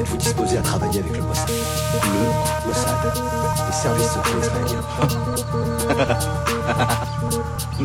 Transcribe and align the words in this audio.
Êtes-vous 0.00 0.16
disposé 0.16 0.58
à 0.58 0.62
travailler 0.62 1.00
avec 1.00 1.16
le 1.16 1.22
Mossad 1.22 1.48
Le 1.48 2.68
Mossad, 2.68 3.12
les 3.66 3.72
services 3.72 4.10
secrets 4.12 4.40
israéliens. 4.40 4.84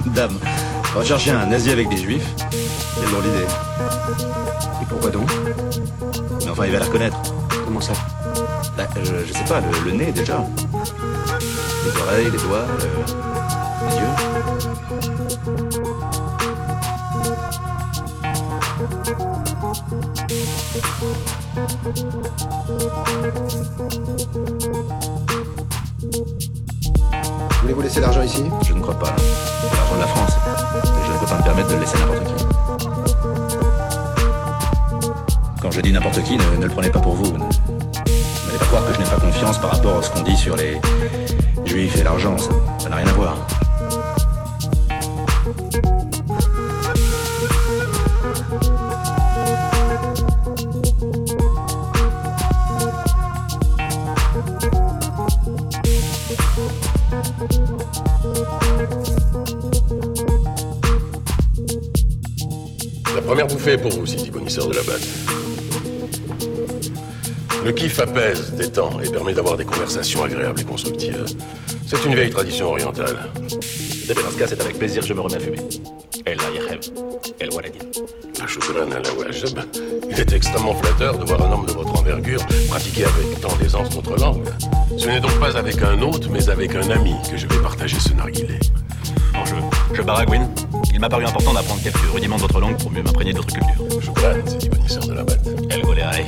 Dame, 0.13 0.37
rechercher 0.95 1.31
un 1.31 1.45
nazi 1.45 1.71
avec 1.71 1.89
des 1.89 1.97
juifs 1.97 2.27
Quelle 2.95 3.09
drôle 3.11 3.23
d'idée. 3.23 3.45
Et 4.81 4.85
pourquoi 4.87 5.09
donc? 5.09 5.29
Mais 6.43 6.49
enfin, 6.49 6.65
il 6.65 6.71
va 6.73 6.79
la 6.79 6.85
reconnaître. 6.85 7.17
Comment 7.65 7.81
ça? 7.81 7.93
Bah, 8.77 8.83
je, 8.97 9.25
je 9.27 9.33
sais 9.33 9.43
pas, 9.45 9.61
le, 9.61 9.91
le 9.91 9.97
nez 9.97 10.11
déjà. 10.11 10.43
Les 11.85 12.01
oreilles, 12.01 12.25
les 12.31 12.37
doigts, 12.37 12.65
le- 12.79 13.89
les 13.89 13.95
yeux. 13.97 15.15
Voulez-vous 27.61 27.81
laisser 27.81 27.99
l'argent 27.99 28.21
ici? 28.21 28.43
Je 28.63 28.73
ne 28.73 28.81
crois 28.81 28.97
pas. 28.97 29.13
C'est 29.17 29.75
l'argent 29.75 29.95
de 29.95 30.01
la 30.01 30.07
France. 30.07 30.31
Je 31.05 31.11
ne 31.11 31.17
peux 31.17 31.25
pas 31.25 31.37
me 31.37 31.43
permettre 31.43 31.67
de 31.69 31.73
le 31.73 31.79
laisser 31.81 31.97
n'importe 31.97 32.23
qui. 32.25 32.45
Quand 35.61 35.71
je 35.71 35.81
dis 35.81 35.91
n'importe 35.91 36.23
qui, 36.23 36.37
ne, 36.37 36.57
ne 36.57 36.65
le 36.65 36.71
prenez 36.71 36.89
pas 36.89 36.99
pour 36.99 37.15
vous. 37.15 37.31
N'allez 37.33 38.59
pas 38.59 38.65
croire 38.65 38.85
que 38.85 38.93
je 38.93 38.99
n'ai 38.99 39.05
pas 39.05 39.19
confiance 39.19 39.57
par 39.57 39.71
rapport 39.71 39.97
à 39.97 40.01
ce 40.03 40.09
qu'on 40.11 40.21
dit 40.21 40.37
sur 40.37 40.55
les 40.55 40.79
juifs 41.65 41.97
et 41.99 42.03
l'argent. 42.03 42.37
Ça 42.77 42.87
n'a 42.89 42.95
rien 42.97 43.07
à 43.07 43.13
voir. 43.13 43.35
Pour 63.77 63.91
vous, 63.91 64.05
City 64.05 64.31
Bonisseur 64.31 64.67
de 64.67 64.75
la 64.75 64.83
batte. 64.83 65.07
Le 67.65 67.71
kiff 67.71 67.99
apaise, 67.99 68.53
détend 68.53 68.99
et 69.01 69.09
permet 69.09 69.33
d'avoir 69.33 69.57
des 69.57 69.65
conversations 69.65 70.23
agréables 70.23 70.61
et 70.61 70.63
constructives. 70.63 71.25
C'est 71.87 72.03
une 72.05 72.13
vieille 72.13 72.29
tradition 72.29 72.67
orientale. 72.67 73.17
Dans 73.39 74.31
ce 74.31 74.37
cas, 74.37 74.45
c'est 74.47 74.61
avec 74.61 74.77
plaisir 74.77 75.01
que 75.01 75.07
je 75.07 75.13
me 75.13 75.21
remets 75.21 75.35
à 75.35 75.39
fumer. 75.39 75.59
El 76.25 76.37
Yahem, 76.37 76.79
El 77.39 77.49
Waladin. 77.51 77.79
La 78.39 78.47
chocolat 78.47 78.83
à 78.83 78.99
la 78.99 79.13
wajab, 79.13 79.59
il 80.09 80.19
est 80.19 80.33
extrêmement 80.33 80.75
flatteur 80.75 81.17
de 81.17 81.25
voir 81.25 81.41
un 81.43 81.51
homme 81.53 81.65
de 81.65 81.71
votre 81.71 81.99
envergure 81.99 82.45
pratiquer 82.69 83.05
avec 83.05 83.41
tant 83.41 83.55
d'aisance 83.55 83.95
notre 83.95 84.15
langue. 84.19 84.47
Ce 84.97 85.07
n'est 85.07 85.19
donc 85.19 85.37
pas 85.39 85.57
avec 85.57 85.81
un 85.81 85.99
hôte, 86.01 86.29
mais 86.29 86.49
avec 86.49 86.75
un 86.75 86.89
ami 86.91 87.15
que 87.29 87.37
je 87.37 87.47
vais 87.47 87.57
partager 87.61 87.99
ce 87.99 88.13
narguilé. 88.13 88.59
Bon, 89.33 89.43
je, 89.45 89.55
je 89.95 90.01
baragouine. 90.03 90.47
Il 91.05 91.07
m'a 91.07 91.17
paru 91.17 91.25
important 91.25 91.53
d'apprendre 91.53 91.83
quelques 91.83 92.11
rudiments 92.15 92.37
de 92.37 92.41
votre 92.41 92.59
langue 92.59 92.77
pour 92.79 92.89
mieux 92.89 93.03
m'imprégner 93.03 93.31
d'autres 93.31 93.53
cultures. 93.53 94.01
Chocolat, 94.01 94.33
City 94.47 94.69
Bonisseur 94.69 95.05
de 95.05 95.13
la 95.13 95.23
batte. 95.23 95.47
El 95.69 95.81
Yahem, 95.81 96.25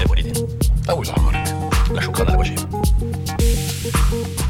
El 0.00 0.08
Waladin. 0.08 0.40
Ah 0.88 0.94
oui, 0.96 1.06
Ramonek. 1.06 1.48
La 1.94 2.00
chocolat 2.00 2.30
à 2.30 2.32
la 2.32 2.38
wajib. 2.38 2.58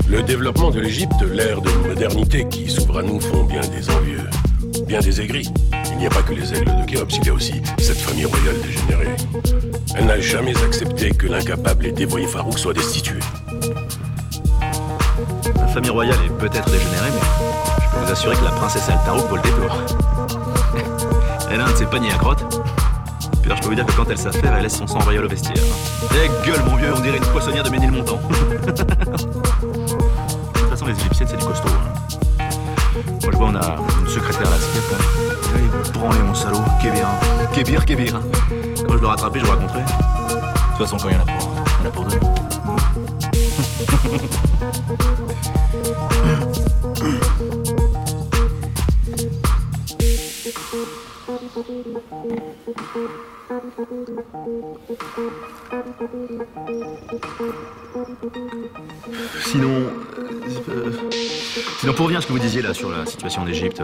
Le 0.09 0.23
développement 0.23 0.71
de 0.71 0.79
l'Égypte, 0.79 1.21
l'ère 1.33 1.61
de 1.61 1.71
modernité 1.89 2.47
qui 2.49 2.71
s'ouvre 2.71 2.99
à 2.99 3.03
nous 3.03 3.21
font 3.21 3.43
bien 3.43 3.61
des 3.63 3.91
envieux, 3.91 4.31
bien 4.87 5.01
des 5.01 5.21
aigris. 5.21 5.53
Il 5.91 5.97
n'y 5.97 6.07
a 6.07 6.11
pas 6.11 6.23
que 6.23 6.33
les 6.33 6.55
aigles 6.55 6.73
de 6.81 6.85
Khéops, 6.85 7.17
il 7.17 7.27
y 7.27 7.31
a 7.31 7.35
aussi 7.35 7.55
cette 7.79 7.99
famille 7.99 8.27
royale 8.27 8.55
dégénérée. 8.63 9.17
Elle 9.97 10.07
n'a 10.07 10.21
jamais 10.21 10.57
accepté 10.63 11.11
que 11.11 11.27
l'incapable 11.27 11.87
et 11.87 11.93
dévoyé 11.93 12.29
Farouk 12.29 12.57
soit 12.57 12.73
destitué. 12.73 13.19
La 15.57 15.67
famille 15.67 15.91
royale 15.91 16.19
est 16.25 16.39
peut-être 16.39 16.71
dégénérée, 16.71 17.11
mais 17.11 17.56
vous 18.05 18.13
assurer 18.13 18.37
que 18.37 18.45
la 18.45 18.51
princesse 18.51 18.89
Altarouk 18.89 19.29
vaut 19.29 19.37
le 19.37 19.43
détour. 19.43 19.77
elle 21.51 21.61
a 21.61 21.65
un 21.67 21.71
de 21.71 21.77
ses 21.77 21.87
paniers 21.87 22.13
à 22.13 22.17
crottes. 22.19 22.45
Puis 23.43 23.51
alors, 23.53 23.57
je 23.59 23.63
peux 23.63 23.69
vous 23.69 23.75
dire 23.77 23.87
que 23.87 23.93
quand 23.93 24.09
elle 24.11 24.19
s'affaire, 24.19 24.55
elle 24.57 24.63
laisse 24.65 24.77
son 24.77 24.87
sang 24.87 24.99
envahir 24.99 25.23
le 25.23 25.29
vestiaire. 25.29 25.57
Eh 26.13 26.29
gueule, 26.47 26.63
mon 26.69 26.77
vieux, 26.77 26.93
on 26.97 27.01
dirait 27.01 27.19
une 27.19 27.27
poissonnière 27.27 27.63
de 27.65 27.71
Ménilmontant. 27.71 28.21
de 28.67 28.67
toute 28.67 30.71
façon, 30.71 30.87
les 30.87 30.95
égyptiennes, 30.95 31.29
c'est 31.31 31.37
du 31.37 31.45
costaud. 31.45 31.69
hein. 31.69 32.49
Moi, 33.23 33.31
je 33.33 33.37
vois, 33.37 33.47
on 33.49 33.55
a 33.55 33.77
une 34.01 34.09
secrétaire 34.09 34.49
à 34.49 34.51
la 34.51 34.57
skate, 34.57 34.91
là. 34.91 34.97
Allez, 35.55 35.69
branlez, 35.93 36.19
mon 36.27 36.35
salaud. 36.35 36.59
Kébir, 36.83 37.07
hein. 37.07 37.47
Kébir, 37.55 37.85
Kébir. 37.85 38.17
hein. 38.17 38.23
Quand 38.87 38.95
je 38.95 38.99
le 38.99 39.07
rattraper, 39.07 39.39
je 39.41 39.45
vous 39.45 39.51
raconterai. 39.53 39.81
De 39.81 39.85
toute 40.79 40.87
façon, 40.87 40.97
quand 41.01 41.09
il 41.09 41.15
y 41.15 41.19
en 41.19 41.23
a 41.23 41.25
pour, 41.25 41.53
il 41.81 41.85
y 41.85 41.87
en 41.87 41.89
a 41.89 41.93
pour 41.93 42.05
deux. 42.05 42.21
Sinon, 59.41 59.71
euh, 60.69 60.93
sinon 61.79 61.93
pour 61.95 62.05
revenir 62.05 62.19
à 62.19 62.21
ce 62.21 62.27
que 62.27 62.33
vous 62.33 62.39
disiez 62.39 62.61
là 62.61 62.75
sur 62.75 62.91
la 62.91 63.07
situation 63.07 63.43
en 63.43 63.47
Égypte, 63.47 63.83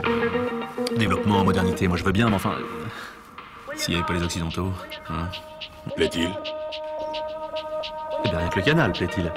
le 0.91 0.99
développement, 0.99 1.43
modernité, 1.45 1.89
moi 1.89 1.97
je 1.97 2.05
veux 2.05 2.13
bien, 2.13 2.29
mais 2.29 2.35
enfin, 2.35 2.57
euh, 2.59 3.75
s'il 3.75 3.95
n'y 3.95 4.01
avait 4.01 4.07
pas 4.07 4.13
les 4.15 4.23
Occidentaux, 4.23 4.69
hein, 5.09 5.29
Plaît-il? 5.97 6.29
Eh 8.25 8.29
bien 8.29 8.39
rien 8.39 8.49
que 8.49 8.57
le 8.59 8.65
canal, 8.65 8.93
plaît-il. 8.93 9.33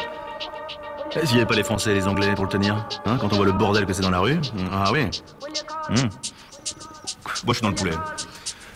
Eh, 1.15 1.25
S'il 1.25 1.35
n'y 1.35 1.41
avait 1.41 1.45
pas 1.45 1.55
les 1.55 1.63
Français 1.63 1.91
et 1.91 1.95
les 1.95 2.07
Anglais 2.07 2.33
pour 2.35 2.43
le 2.43 2.49
tenir, 2.49 2.85
hein, 3.05 3.17
quand 3.19 3.31
on 3.31 3.37
voit 3.37 3.45
le 3.45 3.53
bordel 3.53 3.85
que 3.85 3.93
c'est 3.93 4.01
dans 4.01 4.09
la 4.09 4.19
rue, 4.19 4.39
ah 4.73 4.91
oui. 4.91 5.05
Hum. 5.89 6.09
Moi 7.25 7.53
je 7.53 7.53
suis 7.53 7.61
dans 7.61 7.69
le 7.69 7.75
poulet. 7.75 7.93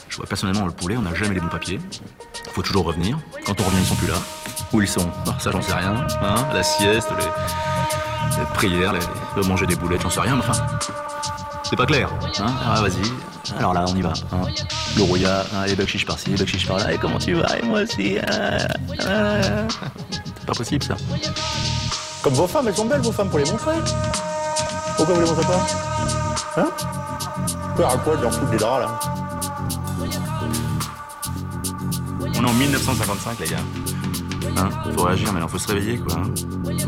Je 0.09 0.17
vois 0.17 0.25
personnellement 0.25 0.65
le 0.65 0.71
poulet, 0.71 0.97
on 0.97 1.01
n'a 1.03 1.13
jamais 1.13 1.35
les 1.35 1.39
bons 1.39 1.49
papiers. 1.49 1.79
Faut 2.53 2.61
toujours 2.63 2.85
revenir. 2.85 3.17
Quand 3.45 3.59
on 3.61 3.63
revient, 3.63 3.77
ils 3.79 3.85
sont 3.85 3.95
plus 3.95 4.07
là. 4.07 4.15
Où 4.73 4.81
ils 4.81 4.87
sont? 4.87 5.07
Ah, 5.27 5.37
Ça, 5.39 5.51
j'en 5.51 5.61
sais 5.61 5.73
rien. 5.73 6.07
Hein 6.21 6.47
la 6.53 6.63
sieste, 6.63 7.09
les, 7.17 8.39
les 8.39 8.45
prières, 8.53 8.93
les, 8.93 9.47
manger 9.47 9.65
des 9.67 9.75
boulettes, 9.75 10.01
j'en 10.01 10.09
sais 10.09 10.19
rien, 10.21 10.35
mais 10.35 10.43
enfin. 10.47 10.65
C'est 11.63 11.75
pas 11.75 11.85
clair. 11.85 12.09
Hein 12.39 12.53
ah, 12.65 12.81
vas-y. 12.81 13.57
Alors 13.59 13.73
là, 13.73 13.85
on 13.87 13.95
y 13.95 14.01
va. 14.01 14.13
Hein. 14.31 14.41
Le 14.97 15.03
rouillard, 15.03 15.45
hein, 15.55 15.65
les 15.67 15.75
bakchiches 15.75 16.05
par-ci, 16.05 16.31
les 16.31 16.37
bakchiches 16.37 16.67
par-là. 16.67 16.91
Et 16.93 16.97
comment 16.97 17.19
tu 17.19 17.33
vas? 17.35 17.57
Et 17.59 17.61
moi 17.63 17.81
aussi. 17.81 18.17
ah. 18.27 18.57
C'est 18.97 20.45
pas 20.45 20.53
possible, 20.53 20.83
ça. 20.83 20.95
Comme 22.23 22.33
vos 22.33 22.47
femmes, 22.47 22.67
elles 22.67 22.75
sont 22.75 22.85
belles, 22.85 23.01
vos 23.01 23.11
femmes, 23.11 23.29
pour 23.29 23.37
les 23.39 23.45
montrer. 23.49 23.75
Pourquoi 24.97 25.15
vous 25.15 25.21
les 25.21 25.27
montrez 25.27 25.45
pas? 25.45 25.67
Hein? 26.57 26.67
Faire 27.79 27.91
à 27.91 27.97
quoi 27.97 28.17
de 28.17 28.23
leur 28.23 28.33
foutre 28.33 28.51
des 28.51 28.57
draps, 28.57 28.81
là 28.81 28.99
On 32.21 32.43
est 32.43 32.49
en 32.49 32.53
1955, 32.53 33.39
les 33.39 33.45
gars. 33.47 33.55
Hein, 34.57 34.69
faut 34.93 35.03
réagir, 35.03 35.31
mais 35.31 35.39
il 35.41 35.47
faut 35.47 35.57
se 35.57 35.69
réveiller, 35.69 35.97
quoi. 35.97 36.15
hein. 36.17 36.23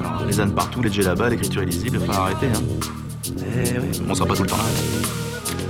Alors, 0.02 0.26
les 0.26 0.42
ânes 0.42 0.54
partout, 0.54 0.82
les 0.82 0.90
là-bas, 0.90 1.30
l'écriture 1.30 1.64
illisible, 1.64 2.00
il 2.02 2.06
faut 2.06 2.12
arrêter, 2.12 2.48
hein. 2.48 2.62
Eh 3.40 3.80
on 4.06 4.14
sera 4.14 4.26
pas 4.26 4.36
tout 4.36 4.44
le 4.44 4.50
temps 4.50 4.58
là. 4.58 4.64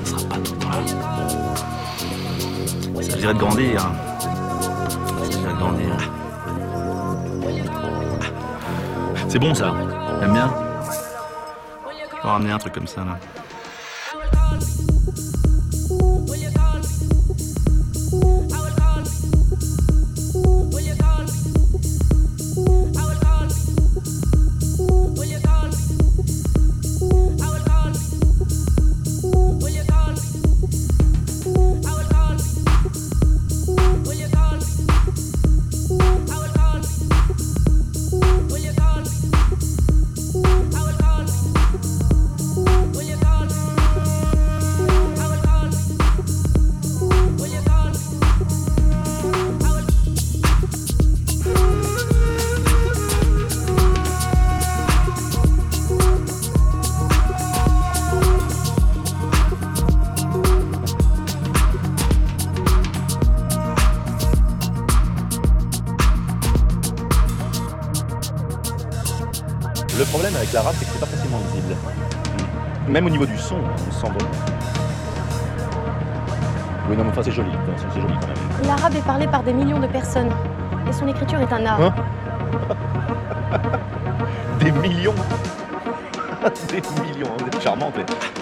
On 0.02 0.06
sera 0.08 0.28
pas 0.28 0.38
tout 0.38 0.54
le 0.54 0.58
temps 0.58 0.70
là. 0.70 0.78
Il 2.98 3.04
s'agirait 3.04 3.34
de 3.36 3.40
grandir. 3.40 3.92
s'agirait 5.22 5.54
de 5.54 5.60
grandir. 5.60 5.98
C'est 9.28 9.38
bon, 9.38 9.54
ça. 9.54 9.72
T'aimes 10.20 10.34
bien? 10.34 10.52
On 12.24 12.28
va 12.28 12.34
ramener 12.34 12.54
un 12.54 12.58
truc 12.58 12.74
comme 12.74 12.88
ça, 12.88 13.02
là. 13.02 13.20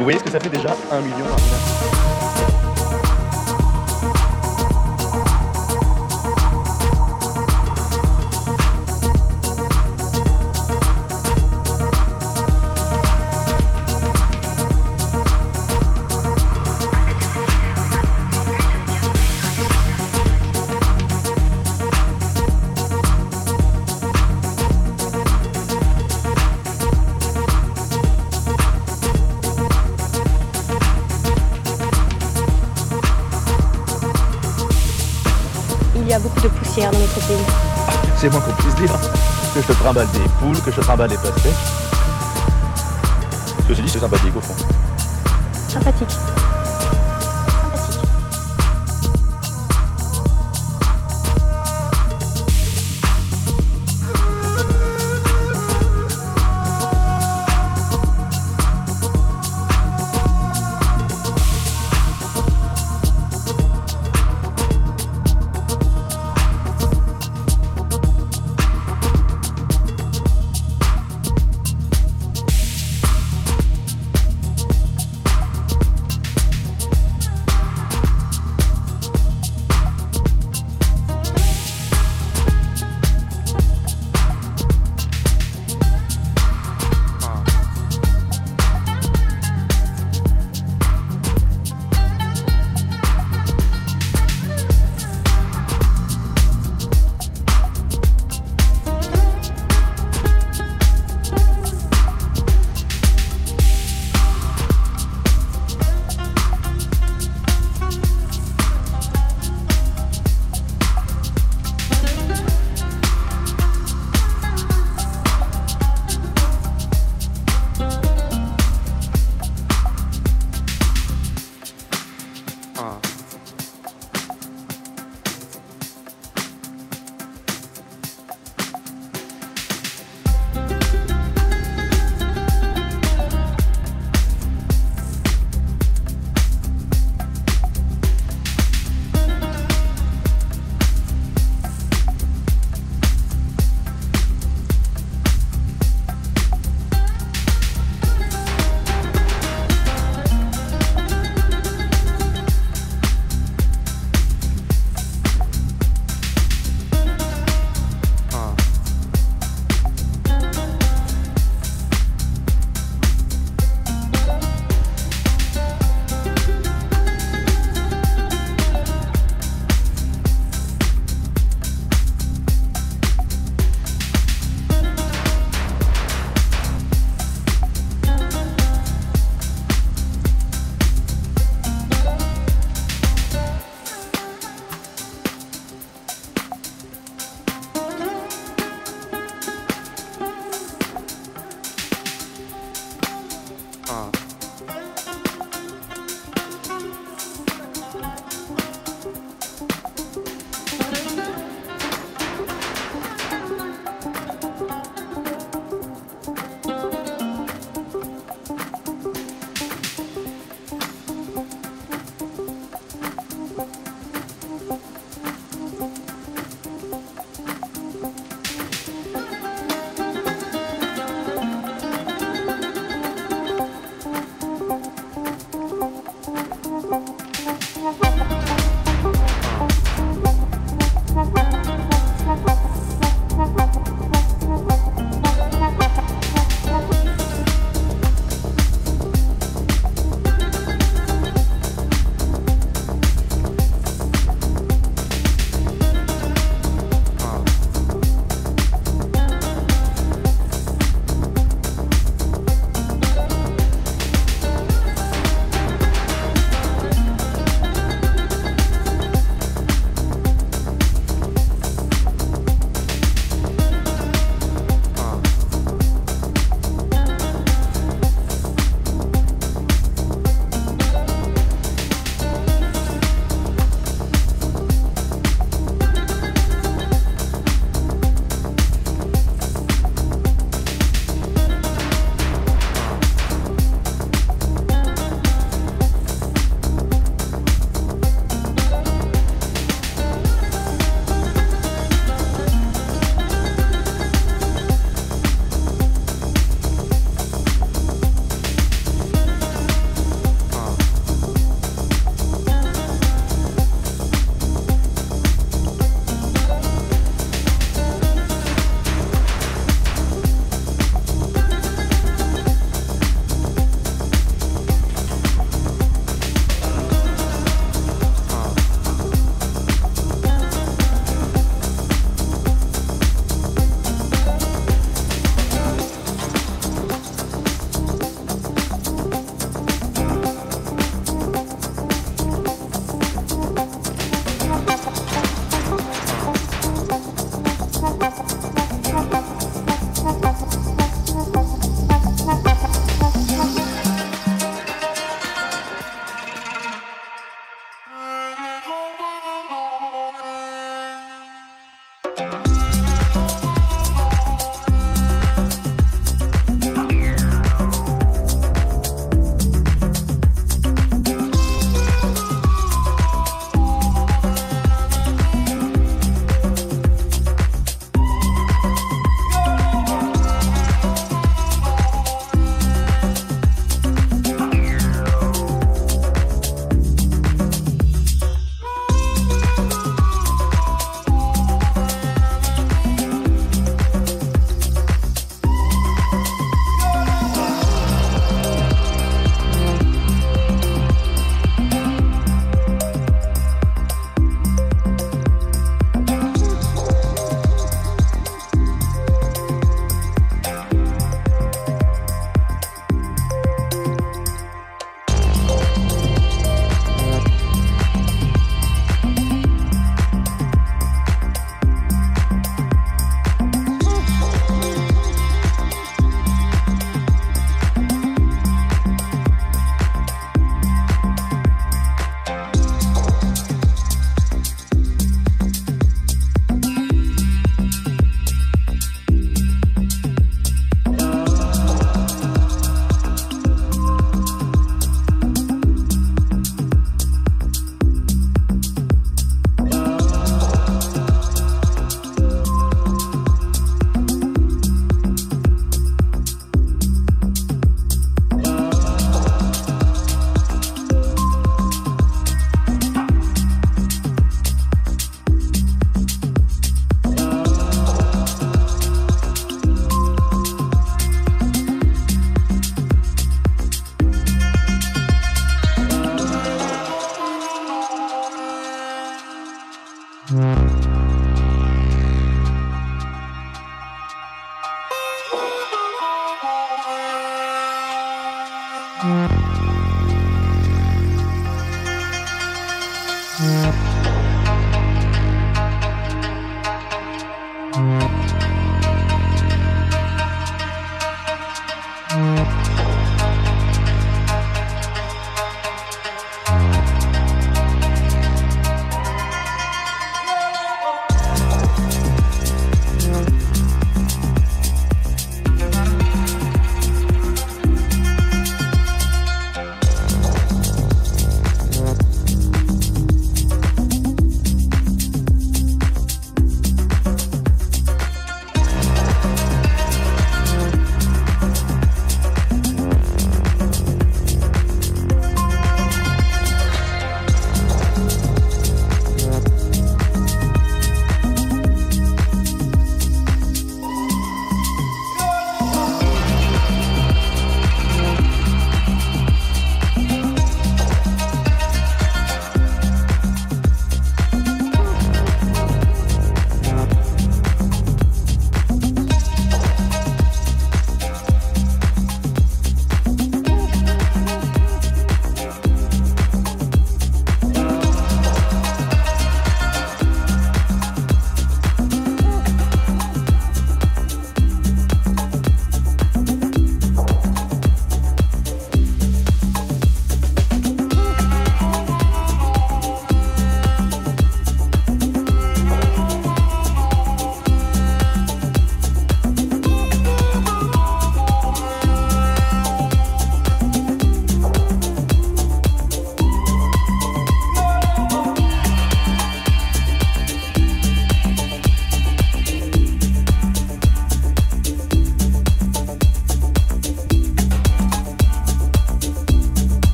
Vous 0.00 0.04
voyez 0.04 0.18
ce 0.18 0.24
que 0.24 0.30
ça 0.30 0.40
fait 0.40 0.48
déjà? 0.48 0.74
1 0.90 1.00
million. 1.02 1.26
À 1.26 2.19
je 39.70 39.78
trimballe 39.78 40.08
des 40.12 40.28
poules, 40.40 40.60
que 40.62 40.72
je 40.72 40.80
trimballe 40.80 41.10
des 41.10 41.16
pastèques. 41.16 41.52
Ceci 43.68 43.82
dit, 43.82 43.88
c'est 43.88 44.00
sympathique 44.00 44.36
au 44.36 44.40
fond. 44.40 44.54
Sympathique. 45.68 46.29